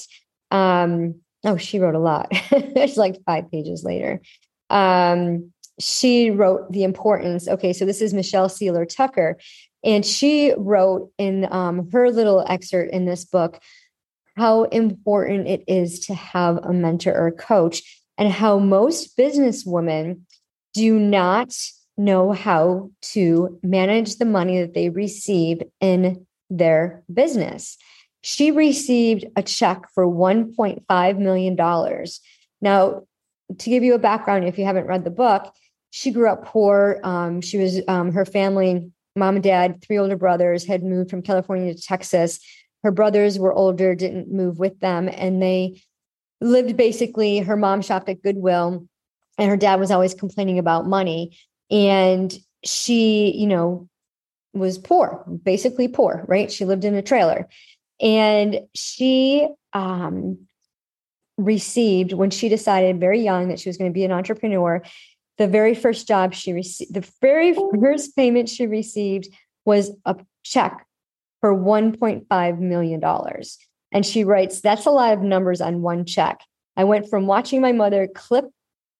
Um, 0.52 1.16
oh, 1.44 1.58
she 1.58 1.80
wrote 1.80 1.96
a 1.96 2.00
lot. 2.00 2.28
it's 2.32 2.98
like 2.98 3.24
five 3.26 3.52
pages 3.52 3.84
later. 3.84 4.22
Um, 4.70 5.52
she 5.80 6.30
wrote 6.30 6.72
the 6.72 6.84
importance. 6.84 7.48
Okay, 7.48 7.74
so 7.74 7.86
this 7.86 8.02
is 8.02 8.14
Michelle 8.14 8.50
Seiler-Tucker, 8.50 9.38
and 9.84 10.06
she 10.06 10.54
wrote 10.56 11.12
in 11.18 11.52
um, 11.52 11.90
her 11.92 12.12
little 12.12 12.46
excerpt 12.48 12.94
in 12.94 13.06
this 13.06 13.26
book 13.26 13.60
how 14.36 14.64
important 14.64 15.48
it 15.48 15.64
is 15.68 16.00
to 16.08 16.16
have 16.16 16.58
a 16.64 16.74
mentor 16.74 17.14
or 17.16 17.32
coach, 17.32 18.02
and 18.18 18.32
how 18.32 18.60
most 18.60 19.16
business 19.16 19.64
women 19.66 20.26
do 20.74 20.98
not 20.98 21.56
know 21.98 22.32
how 22.32 22.90
to 23.02 23.60
manage 23.62 24.16
the 24.16 24.26
money 24.26 24.62
that 24.62 24.74
they 24.74 24.90
receive 24.90 25.62
in 25.80 26.26
their 26.50 27.04
business. 27.14 27.78
She 28.24 28.52
received 28.52 29.26
a 29.36 29.44
check 29.44 29.90
for 29.94 30.06
$1.5 30.06 31.18
million. 31.20 32.08
Now, 32.62 33.04
to 33.58 33.70
give 33.70 33.84
you 33.84 33.94
a 33.96 34.00
background, 34.00 34.46
if 34.46 34.58
you 34.58 34.64
haven't 34.64 34.88
read 34.88 35.04
the 35.04 35.12
book, 35.12 35.54
she 35.90 36.12
grew 36.12 36.30
up 36.30 36.46
poor. 36.46 37.02
Um, 37.04 37.42
she 37.42 37.58
was 37.58 37.82
um, 37.90 38.14
her 38.14 38.26
family, 38.26 38.90
mom 39.18 39.36
and 39.36 39.44
dad, 39.44 39.82
three 39.82 39.98
older 39.98 40.16
brothers, 40.16 40.66
had 40.66 40.84
moved 40.84 41.10
from 41.10 41.22
California 41.22 41.74
to 41.74 41.82
Texas. 41.82 42.40
Her 42.82 42.92
brothers 42.92 43.38
were 43.38 43.54
older, 43.54 43.94
didn't 43.94 44.32
move 44.32 44.58
with 44.58 44.80
them, 44.80 45.10
and 45.10 45.42
they 45.42 45.82
lived 46.40 46.78
basically. 46.78 47.40
Her 47.40 47.58
mom 47.58 47.82
shopped 47.82 48.08
at 48.08 48.24
Goodwill, 48.24 48.88
and 49.38 49.50
her 49.50 49.58
dad 49.58 49.82
was 49.82 49.92
always 49.92 50.14
complaining 50.14 50.60
about 50.60 50.88
money. 50.88 51.38
And 51.70 52.34
she, 52.64 53.36
you 53.36 53.48
know, 53.48 53.90
was 54.54 54.78
poor, 54.78 55.24
basically 55.44 55.88
poor, 55.88 56.24
right? 56.28 56.52
She 56.52 56.64
lived 56.64 56.86
in 56.86 56.96
a 56.96 57.02
trailer. 57.02 57.50
And 58.04 58.60
she 58.76 59.48
um, 59.72 60.46
received, 61.38 62.12
when 62.12 62.30
she 62.30 62.50
decided 62.50 63.00
very 63.00 63.22
young 63.22 63.48
that 63.48 63.60
she 63.60 63.70
was 63.70 63.78
going 63.78 63.90
to 63.90 63.94
be 63.94 64.04
an 64.04 64.12
entrepreneur, 64.12 64.84
the 65.38 65.48
very 65.48 65.74
first 65.74 66.08
job 66.08 66.34
she 66.34 66.52
received, 66.52 66.94
the 66.94 67.10
very 67.22 67.56
first 67.80 68.16
payment 68.16 68.50
she 68.50 68.68
received 68.68 69.30
was 69.66 69.92
a 70.06 70.18
check 70.44 70.86
for 71.40 71.56
$1.5 71.56 72.60
million. 72.60 73.02
And 73.92 74.06
she 74.06 74.24
writes, 74.26 74.60
That's 74.60 74.86
a 74.86 74.92
lot 74.92 75.14
of 75.14 75.22
numbers 75.22 75.62
on 75.62 75.82
one 75.82 76.06
check. 76.06 76.42
I 76.76 76.84
went 76.84 77.10
from 77.10 77.26
watching 77.26 77.62
my 77.62 77.72
mother 77.72 78.08
clip 78.14 78.46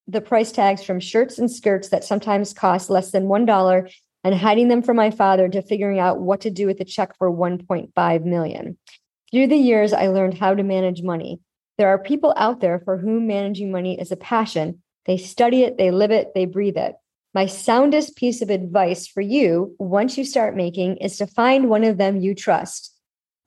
the 0.06 0.20
price 0.20 0.52
tags 0.52 0.82
from 0.82 1.00
shirts 1.00 1.38
and 1.38 1.50
skirts 1.50 1.88
that 1.88 2.04
sometimes 2.04 2.52
cost 2.52 2.90
less 2.90 3.10
than 3.10 3.24
$1 3.24 3.92
and 4.24 4.34
hiding 4.34 4.68
them 4.68 4.82
from 4.82 4.96
my 4.96 5.10
father 5.10 5.48
to 5.48 5.62
figuring 5.62 6.00
out 6.00 6.20
what 6.20 6.40
to 6.40 6.50
do 6.50 6.66
with 6.66 6.78
the 6.78 6.84
check 6.84 7.16
for 7.18 7.30
1.5 7.30 8.24
million. 8.24 8.78
Through 9.30 9.48
the 9.48 9.56
years, 9.56 9.92
I 9.92 10.08
learned 10.08 10.38
how 10.38 10.54
to 10.54 10.62
manage 10.62 11.02
money. 11.02 11.40
There 11.76 11.88
are 11.88 11.98
people 11.98 12.32
out 12.36 12.60
there 12.60 12.80
for 12.84 12.96
whom 12.96 13.26
managing 13.26 13.70
money 13.70 14.00
is 14.00 14.10
a 14.10 14.16
passion. 14.16 14.82
They 15.06 15.18
study 15.18 15.62
it, 15.64 15.76
they 15.76 15.90
live 15.90 16.10
it, 16.10 16.32
they 16.34 16.46
breathe 16.46 16.76
it. 16.76 16.94
My 17.34 17.46
soundest 17.46 18.16
piece 18.16 18.42
of 18.42 18.50
advice 18.50 19.08
for 19.08 19.20
you, 19.20 19.74
once 19.78 20.16
you 20.16 20.24
start 20.24 20.56
making, 20.56 20.98
is 20.98 21.16
to 21.18 21.26
find 21.26 21.68
one 21.68 21.84
of 21.84 21.98
them 21.98 22.20
you 22.20 22.34
trust. 22.34 22.92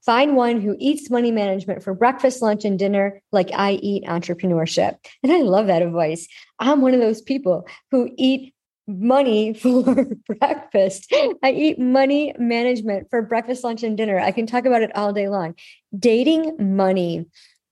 Find 0.05 0.35
one 0.35 0.61
who 0.61 0.75
eats 0.77 1.09
money 1.09 1.31
management 1.31 1.83
for 1.83 1.93
breakfast, 1.93 2.41
lunch, 2.41 2.65
and 2.65 2.77
dinner 2.77 3.21
like 3.31 3.49
I 3.53 3.73
eat 3.73 4.03
entrepreneurship. 4.05 4.97
And 5.23 5.31
I 5.31 5.41
love 5.41 5.67
that 5.67 5.81
advice. 5.81 6.27
I'm 6.59 6.81
one 6.81 6.93
of 6.93 6.99
those 6.99 7.21
people 7.21 7.67
who 7.91 8.09
eat 8.17 8.53
money 8.87 9.53
for 9.61 10.05
breakfast. 10.39 11.13
I 11.43 11.51
eat 11.51 11.79
money 11.79 12.33
management 12.37 13.09
for 13.09 13.21
breakfast, 13.21 13.63
lunch, 13.63 13.83
and 13.83 13.97
dinner. 13.97 14.19
I 14.19 14.31
can 14.31 14.45
talk 14.45 14.65
about 14.65 14.81
it 14.81 14.95
all 14.95 15.13
day 15.13 15.29
long. 15.29 15.55
Dating 15.97 16.55
money 16.75 17.25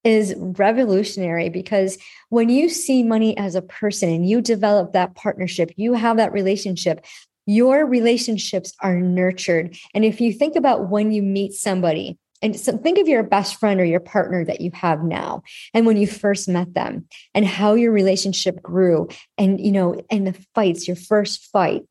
is 0.04 0.36
revolutionary 0.38 1.50
because 1.50 1.98
when 2.30 2.50
you 2.50 2.70
see 2.70 3.02
money 3.02 3.36
as 3.38 3.56
a 3.56 3.62
person 3.62 4.10
and 4.10 4.30
you 4.30 4.40
develop 4.40 4.94
that 4.94 5.16
partnership, 5.16 5.72
you 5.78 5.94
have 5.94 6.18
that 6.18 6.32
relationship, 6.32 7.04
your 7.48 7.86
relationships 7.86 8.74
are 8.82 9.00
nurtured. 9.00 9.76
And 9.94 10.06
if 10.06 10.22
you 10.22 10.32
think 10.32 10.56
about 10.56 10.90
when 10.90 11.12
you 11.12 11.24
meet 11.24 11.54
somebody, 11.54 12.20
and 12.46 12.60
so 12.60 12.78
think 12.78 13.00
of 13.00 13.08
your 13.08 13.24
best 13.24 13.60
friend 13.60 13.82
or 13.82 13.86
your 13.86 14.00
partner 14.00 14.46
that 14.46 14.62
you 14.62 14.70
have 14.74 15.04
now 15.04 15.42
and 15.74 15.88
when 15.88 15.98
you 15.98 16.06
first 16.06 16.48
met 16.48 16.74
them 16.76 17.08
and 17.34 17.46
how 17.46 17.74
your 17.74 17.92
relationship 17.92 18.62
grew 18.62 19.08
and 19.38 19.60
you 19.60 19.72
know 19.72 20.00
and 20.12 20.28
the 20.28 20.46
fights 20.54 20.88
your 20.88 20.96
first 20.96 21.46
fight 21.52 21.82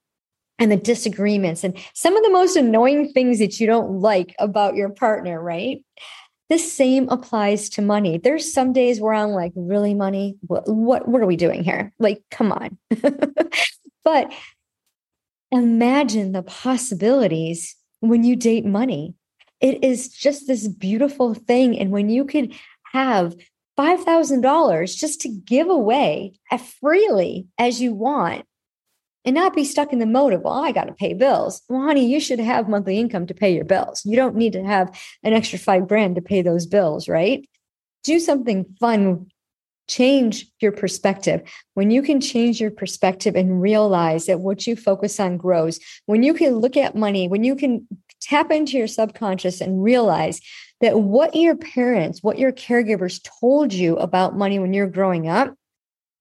and 0.60 0.70
the 0.70 0.76
disagreements 0.76 1.64
and 1.64 1.76
some 1.94 2.16
of 2.16 2.22
the 2.22 2.30
most 2.30 2.54
annoying 2.54 3.12
things 3.12 3.40
that 3.40 3.58
you 3.58 3.66
don't 3.66 4.00
like 4.00 4.34
about 4.38 4.76
your 4.76 4.90
partner 4.90 5.42
right? 5.42 5.84
The 6.50 6.58
same 6.58 7.08
applies 7.08 7.70
to 7.70 7.82
money. 7.82 8.18
There's 8.18 8.52
some 8.52 8.74
days 8.74 9.00
where 9.00 9.14
i'm 9.14 9.30
like 9.30 9.52
really 9.56 9.94
money? 9.94 10.36
What 10.42 10.68
what, 10.68 11.08
what 11.08 11.20
are 11.20 11.26
we 11.26 11.36
doing 11.36 11.64
here? 11.64 11.92
Like 11.98 12.22
come 12.30 12.52
on. 12.52 12.78
But 14.04 14.32
imagine 15.50 16.32
the 16.32 16.42
possibilities 16.42 17.74
when 18.00 18.22
you 18.22 18.36
date 18.36 18.66
money 18.66 19.14
it 19.64 19.82
is 19.82 20.10
just 20.10 20.46
this 20.46 20.68
beautiful 20.68 21.32
thing. 21.32 21.78
And 21.78 21.90
when 21.90 22.10
you 22.10 22.26
can 22.26 22.52
have 22.92 23.34
$5,000 23.78 24.94
just 24.94 25.22
to 25.22 25.28
give 25.30 25.70
away 25.70 26.38
as 26.50 26.60
freely 26.82 27.46
as 27.58 27.80
you 27.80 27.94
want 27.94 28.44
and 29.24 29.34
not 29.34 29.54
be 29.54 29.64
stuck 29.64 29.90
in 29.90 30.00
the 30.00 30.06
mode 30.06 30.34
of, 30.34 30.42
well, 30.42 30.62
I 30.62 30.70
got 30.70 30.84
to 30.84 30.92
pay 30.92 31.14
bills. 31.14 31.62
Well, 31.70 31.80
honey, 31.80 32.04
you 32.06 32.20
should 32.20 32.40
have 32.40 32.68
monthly 32.68 32.98
income 32.98 33.26
to 33.26 33.32
pay 33.32 33.54
your 33.54 33.64
bills. 33.64 34.02
You 34.04 34.16
don't 34.16 34.36
need 34.36 34.52
to 34.52 34.62
have 34.62 34.94
an 35.22 35.32
extra 35.32 35.58
five 35.58 35.88
grand 35.88 36.16
to 36.16 36.20
pay 36.20 36.42
those 36.42 36.66
bills, 36.66 37.08
right? 37.08 37.48
Do 38.02 38.20
something 38.20 38.66
fun. 38.78 39.28
Change 39.88 40.46
your 40.60 40.72
perspective. 40.72 41.40
When 41.72 41.90
you 41.90 42.02
can 42.02 42.20
change 42.20 42.60
your 42.60 42.70
perspective 42.70 43.34
and 43.34 43.62
realize 43.62 44.26
that 44.26 44.40
what 44.40 44.66
you 44.66 44.76
focus 44.76 45.18
on 45.18 45.38
grows, 45.38 45.80
when 46.04 46.22
you 46.22 46.34
can 46.34 46.56
look 46.56 46.76
at 46.76 46.94
money, 46.94 47.28
when 47.28 47.44
you 47.44 47.56
can 47.56 47.88
tap 48.24 48.50
into 48.50 48.76
your 48.76 48.86
subconscious 48.86 49.60
and 49.60 49.82
realize 49.82 50.40
that 50.80 51.00
what 51.00 51.34
your 51.34 51.56
parents, 51.56 52.22
what 52.22 52.38
your 52.38 52.52
caregivers 52.52 53.22
told 53.40 53.72
you 53.72 53.96
about 53.96 54.36
money 54.36 54.58
when 54.58 54.74
you're 54.74 54.86
growing 54.86 55.28
up 55.28 55.54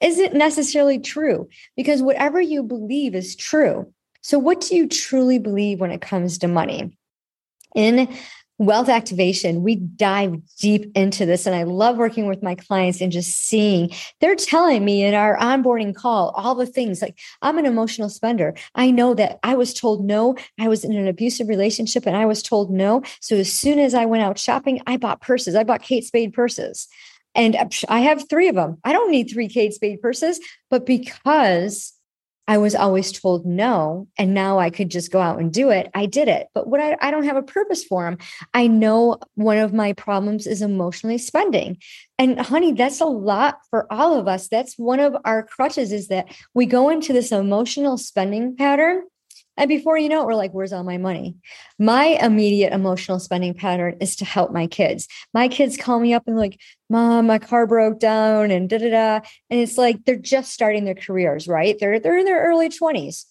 isn't 0.01 0.33
necessarily 0.33 0.99
true 0.99 1.47
because 1.75 2.01
whatever 2.01 2.39
you 2.39 2.63
believe 2.63 3.15
is 3.15 3.35
true. 3.35 3.91
So, 4.21 4.39
what 4.39 4.61
do 4.61 4.75
you 4.75 4.87
truly 4.87 5.39
believe 5.39 5.79
when 5.79 5.91
it 5.91 6.01
comes 6.01 6.37
to 6.39 6.47
money? 6.47 6.97
In 7.75 8.13
wealth 8.65 8.89
activation, 8.89 9.63
we 9.63 9.75
dive 9.75 10.35
deep 10.59 10.91
into 10.95 11.25
this. 11.25 11.45
And 11.45 11.55
I 11.55 11.63
love 11.63 11.97
working 11.97 12.27
with 12.27 12.43
my 12.43 12.55
clients 12.55 13.01
and 13.01 13.11
just 13.11 13.35
seeing 13.35 13.91
they're 14.21 14.35
telling 14.35 14.83
me 14.83 15.03
in 15.03 15.13
our 15.13 15.37
onboarding 15.37 15.95
call 15.95 16.29
all 16.35 16.55
the 16.55 16.65
things 16.65 17.01
like, 17.01 17.17
I'm 17.41 17.57
an 17.57 17.65
emotional 17.65 18.09
spender. 18.09 18.55
I 18.75 18.91
know 18.91 19.13
that 19.15 19.39
I 19.43 19.55
was 19.55 19.73
told 19.73 20.03
no. 20.03 20.35
I 20.59 20.67
was 20.67 20.83
in 20.83 20.93
an 20.93 21.07
abusive 21.07 21.47
relationship 21.47 22.05
and 22.05 22.15
I 22.15 22.25
was 22.25 22.43
told 22.43 22.71
no. 22.71 23.03
So 23.19 23.35
as 23.35 23.51
soon 23.51 23.79
as 23.79 23.93
I 23.93 24.05
went 24.05 24.23
out 24.23 24.39
shopping, 24.39 24.81
I 24.87 24.97
bought 24.97 25.21
purses. 25.21 25.55
I 25.55 25.63
bought 25.63 25.81
Kate 25.81 26.03
Spade 26.03 26.33
purses. 26.33 26.87
And 27.35 27.55
uh, 27.55 27.67
I 27.89 28.01
have 28.01 28.27
three 28.29 28.47
of 28.47 28.55
them. 28.55 28.77
I 28.83 28.91
don't 28.91 29.11
need 29.11 29.29
three 29.29 29.47
Kate 29.47 29.73
Spade 29.73 30.01
purses, 30.01 30.39
but 30.69 30.85
because 30.85 31.92
I 32.47 32.57
was 32.57 32.75
always 32.75 33.11
told 33.11 33.45
no, 33.45 34.07
and 34.17 34.33
now 34.33 34.59
I 34.59 34.69
could 34.69 34.91
just 34.91 35.11
go 35.11 35.21
out 35.21 35.39
and 35.39 35.51
do 35.51 35.69
it. 35.69 35.89
I 35.93 36.05
did 36.05 36.27
it, 36.27 36.47
but 36.53 36.67
what 36.67 36.81
I, 36.81 36.97
I 36.99 37.09
don't 37.09 37.23
have 37.23 37.37
a 37.37 37.41
purpose 37.41 37.85
for 37.85 38.03
them. 38.03 38.17
I 38.53 38.67
know 38.67 39.19
one 39.35 39.57
of 39.57 39.73
my 39.73 39.93
problems 39.93 40.45
is 40.45 40.61
emotionally 40.61 41.17
spending. 41.17 41.77
And 42.19 42.39
honey, 42.39 42.73
that's 42.73 42.99
a 42.99 43.05
lot 43.05 43.59
for 43.69 43.91
all 43.91 44.19
of 44.19 44.27
us. 44.27 44.49
That's 44.49 44.77
one 44.77 44.99
of 44.99 45.15
our 45.23 45.43
crutches 45.43 45.93
is 45.93 46.09
that 46.09 46.35
we 46.53 46.65
go 46.65 46.89
into 46.89 47.13
this 47.13 47.31
emotional 47.31 47.97
spending 47.97 48.57
pattern 48.57 49.03
and 49.55 49.67
before 49.67 49.97
you 49.97 50.09
know 50.09 50.21
it, 50.21 50.25
we're 50.25 50.35
like, 50.35 50.51
where's 50.51 50.73
all 50.73 50.83
my 50.83 50.97
money? 50.97 51.35
My 51.77 52.17
immediate 52.21 52.73
emotional 52.73 53.19
spending 53.19 53.53
pattern 53.53 53.97
is 54.01 54.15
to 54.17 54.25
help 54.25 54.51
my 54.51 54.65
kids. 54.65 55.07
My 55.33 55.47
kids 55.47 55.77
call 55.77 55.99
me 55.99 56.13
up 56.13 56.23
and 56.25 56.35
like, 56.35 56.59
mom, 56.89 57.27
my 57.27 57.37
car 57.37 57.67
broke 57.67 57.99
down 57.99 58.49
and 58.49 58.67
da 58.67 58.79
da 58.79 58.89
da. 58.89 59.27
And 59.49 59.59
it's 59.59 59.77
like 59.77 60.05
they're 60.05 60.15
just 60.15 60.51
starting 60.51 60.85
their 60.85 60.95
careers, 60.95 61.47
right? 61.47 61.77
They're 61.79 61.99
they're 61.99 62.17
in 62.17 62.25
their 62.25 62.43
early 62.43 62.69
20s. 62.69 63.25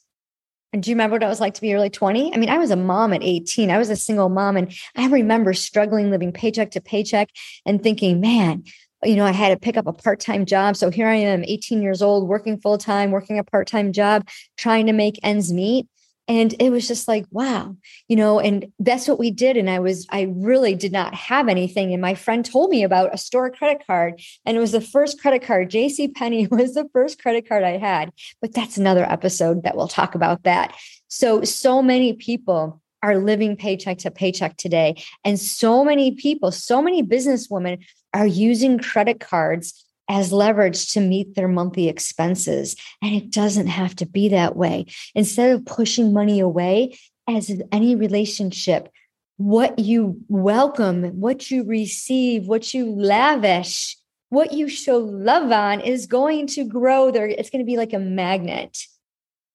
And 0.73 0.83
do 0.83 0.91
you 0.91 0.95
remember 0.95 1.17
what 1.17 1.23
it 1.25 1.29
was 1.29 1.41
like 1.41 1.55
to 1.55 1.61
be 1.61 1.75
early 1.75 1.91
20? 1.91 2.33
I 2.33 2.38
mean, 2.38 2.49
I 2.49 2.59
was 2.59 2.71
a 2.71 2.76
mom 2.76 3.12
at 3.12 3.23
18. 3.23 3.71
I 3.71 3.76
was 3.76 3.91
a 3.91 3.97
single 3.97 4.31
mom. 4.31 4.57
And 4.57 4.73
I 4.97 5.09
remember 5.09 5.52
struggling 5.52 6.11
living 6.11 6.33
paycheck 6.33 6.71
to 6.71 6.81
paycheck 6.81 7.29
and 7.67 7.83
thinking, 7.83 8.21
man, 8.21 8.64
you 9.05 9.17
know, 9.17 9.26
I 9.26 9.33
had 9.33 9.50
to 9.50 9.59
pick 9.59 9.76
up 9.76 9.87
a 9.87 9.93
part 9.93 10.21
time 10.21 10.47
job. 10.47 10.76
So 10.76 10.88
here 10.88 11.09
I 11.09 11.17
am, 11.17 11.45
18 11.45 11.83
years 11.83 12.00
old, 12.00 12.29
working 12.29 12.59
full 12.59 12.79
time, 12.79 13.11
working 13.11 13.38
a 13.38 13.45
part 13.45 13.67
time 13.67 13.93
job, 13.93 14.29
trying 14.57 14.87
to 14.87 14.93
make 14.93 15.19
ends 15.23 15.52
meet 15.52 15.88
and 16.29 16.55
it 16.61 16.71
was 16.71 16.87
just 16.87 17.09
like 17.09 17.26
wow 17.31 17.76
you 18.09 18.17
know 18.17 18.38
and 18.38 18.67
that's 18.79 19.09
what 19.09 19.19
we 19.19 19.31
did 19.31 19.57
and 19.57 19.69
i 19.69 19.79
was 19.79 20.07
i 20.11 20.23
really 20.37 20.75
did 20.75 20.93
not 20.93 21.14
have 21.14 21.49
anything 21.49 21.93
and 21.93 22.00
my 22.00 22.14
friend 22.14 22.45
told 22.45 22.71
me 22.71 22.83
about 22.83 23.14
a 23.14 23.19
store 23.19 23.50
credit 23.50 23.83
card 23.87 24.21
and 24.47 24.57
it 24.57 24.61
was 24.61 24.73
the 24.73 24.81
first 24.81 25.21
credit 25.21 25.43
card. 25.43 25.71
Jc 25.71 26.14
penney 26.14 26.47
was 26.50 26.75
the 26.75 26.88
first 26.93 27.21
credit 27.21 27.49
card 27.49 27.64
i 27.64 27.76
had 27.76 28.12
but 28.41 28.52
that's 28.52 28.76
another 28.76 29.05
episode 29.05 29.62
that 29.64 29.76
we'll 29.76 29.88
talk 29.88 30.14
about 30.14 30.43
that. 30.45 30.75
So 31.09 31.45
so 31.45 31.83
many 31.83 32.12
people 32.14 32.81
are 33.02 33.19
living 33.19 33.57
paycheck 33.57 33.99
to 33.99 34.11
paycheck 34.11 34.57
today 34.57 35.02
and 35.25 35.38
so 35.38 35.85
many 35.85 36.12
people 36.12 36.52
so 36.52 36.81
many 36.81 37.02
businesswomen 37.02 37.85
are 38.14 38.26
using 38.26 38.79
credit 38.79 39.19
cards 39.21 39.85
as 40.09 40.32
leverage 40.32 40.90
to 40.92 41.00
meet 41.00 41.35
their 41.35 41.49
monthly 41.49 41.88
expenses. 41.88 42.76
And 43.02 43.14
it 43.14 43.30
doesn't 43.30 43.68
have 43.68 43.97
to 43.97 44.06
be 44.06 44.28
that 44.28 44.56
way. 44.56 44.87
Instead 45.14 45.50
of 45.50 45.64
pushing 45.64 46.12
money 46.12 46.40
away, 46.40 46.99
as 47.28 47.50
in 47.50 47.62
any 47.73 47.94
relationship, 47.97 48.88
what 49.37 49.78
you 49.78 50.21
welcome, 50.28 51.21
what 51.21 51.50
you 51.50 51.64
receive, 51.64 52.47
what 52.47 52.75
you 52.75 52.90
lavish, 52.94 53.97
what 54.28 54.52
you 54.52 54.68
show 54.68 54.99
love 54.99 55.50
on 55.50 55.80
is 55.80 56.06
going 56.06 56.47
to 56.49 56.64
grow 56.64 57.11
there. 57.11 57.26
It's 57.26 57.50
going 57.50 57.64
to 57.64 57.71
be 57.71 57.76
like 57.76 57.92
a 57.92 57.99
magnet. 57.99 58.87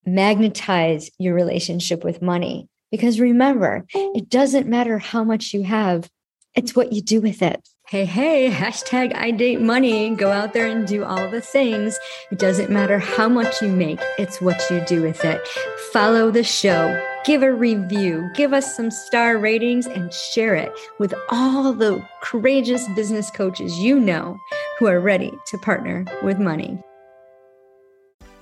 Magnetize 0.05 1.09
your 1.17 1.33
relationship 1.33 2.03
with 2.03 2.21
money. 2.21 2.69
Because 2.91 3.19
remember, 3.19 3.85
oh. 3.95 4.13
it 4.15 4.29
doesn't 4.29 4.67
matter 4.67 4.97
how 4.97 5.23
much 5.23 5.53
you 5.53 5.63
have, 5.63 6.09
it's 6.55 6.75
what 6.75 6.93
you 6.93 7.01
do 7.01 7.21
with 7.21 7.41
it. 7.41 7.67
Hey, 7.89 8.03
hey, 8.03 8.51
hashtag 8.51 9.15
I 9.15 9.31
date 9.31 9.61
money. 9.61 10.13
Go 10.13 10.29
out 10.29 10.51
there 10.51 10.67
and 10.67 10.85
do 10.85 11.05
all 11.05 11.31
the 11.31 11.39
things. 11.39 11.97
It 12.31 12.37
doesn't 12.37 12.69
matter 12.69 12.99
how 12.99 13.29
much 13.29 13.61
you 13.61 13.69
make, 13.69 14.01
it's 14.17 14.41
what 14.41 14.61
you 14.69 14.81
do 14.81 15.03
with 15.03 15.23
it. 15.23 15.47
Follow 15.93 16.29
the 16.29 16.43
show, 16.43 17.01
give 17.23 17.43
a 17.43 17.53
review, 17.53 18.29
give 18.35 18.51
us 18.51 18.75
some 18.75 18.91
star 18.91 19.37
ratings, 19.37 19.87
and 19.87 20.11
share 20.11 20.53
it 20.53 20.69
with 20.99 21.13
all 21.29 21.71
the 21.71 22.05
courageous 22.21 22.85
business 22.89 23.31
coaches 23.31 23.79
you 23.79 24.01
know 24.01 24.37
who 24.79 24.87
are 24.87 24.99
ready 24.99 25.31
to 25.45 25.57
partner 25.57 26.03
with 26.23 26.39
money. 26.39 26.77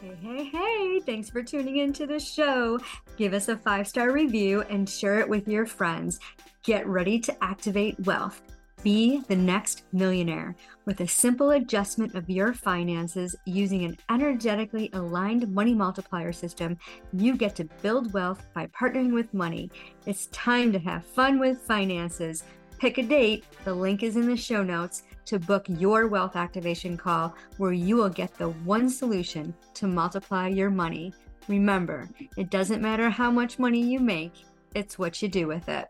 Hey, 0.02 0.16
hey, 0.24 0.44
hey, 0.46 1.00
thanks 1.02 1.30
for 1.30 1.44
tuning 1.44 1.78
into 1.78 2.08
the 2.08 2.20
show. 2.20 2.80
Give 3.16 3.36
us 3.36 3.48
a 3.48 3.58
five 3.58 3.88
star 3.88 4.12
review 4.12 4.62
and 4.72 4.90
share 4.90 5.20
it 5.20 5.30
with 5.30 5.48
your 5.48 5.68
friends. 5.68 6.20
Get 6.64 6.88
ready 6.88 7.20
to 7.20 7.44
activate 7.44 8.00
wealth. 8.00 8.42
Be 8.86 9.22
the 9.28 9.36
next 9.36 9.86
millionaire 9.94 10.56
with 10.86 11.00
a 11.00 11.08
simple 11.08 11.50
adjustment 11.50 12.14
of 12.14 12.30
your 12.30 12.54
finances 12.54 13.36
using 13.48 13.84
an 13.84 13.98
energetically 14.12 14.92
aligned 14.94 15.52
money 15.52 15.74
multiplier 15.74 16.32
system. 16.32 16.78
You 17.12 17.36
get 17.36 17.56
to 17.56 17.68
build 17.82 18.14
wealth 18.14 18.46
by 18.54 18.68
partnering 18.68 19.12
with 19.12 19.34
money. 19.34 19.72
It's 20.06 20.28
time 20.28 20.72
to 20.72 20.78
have 20.78 21.04
fun 21.04 21.40
with 21.40 21.64
finances. 21.64 22.44
Pick 22.78 23.00
a 23.00 23.02
date, 23.02 23.46
the 23.64 23.74
link 23.74 24.04
is 24.04 24.18
in 24.18 24.28
the 24.28 24.38
show 24.38 24.62
notes, 24.62 25.02
to 25.26 25.40
book 25.40 25.66
your 25.68 26.08
wealth 26.08 26.36
activation 26.36 26.96
call 26.96 27.36
where 27.58 27.74
you 27.74 27.96
will 27.96 28.10
get 28.10 28.38
the 28.38 28.50
one 28.50 28.88
solution 28.88 29.52
to 29.74 29.88
multiply 29.88 30.48
your 30.48 30.70
money. 30.70 31.12
Remember, 31.48 32.08
it 32.38 32.52
doesn't 32.52 32.84
matter 32.84 33.10
how 33.10 33.32
much 33.32 33.58
money 33.58 33.82
you 33.82 34.00
make, 34.00 34.34
it's 34.76 35.00
what 35.00 35.24
you 35.24 35.28
do 35.28 35.48
with 35.48 35.70
it. 35.70 35.88